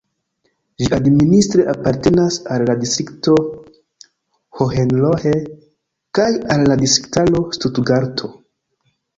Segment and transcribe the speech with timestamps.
[0.83, 3.35] Ĝi administre apartenas al la distrikto
[4.63, 5.35] Hohenlohe
[6.21, 8.33] kaj al la distriktaro Stutgarto.